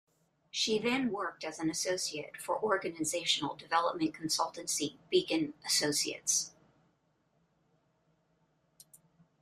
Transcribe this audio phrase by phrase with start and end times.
[0.49, 6.53] She then worked as an associate for organisational development consultancy, Beacon Associates.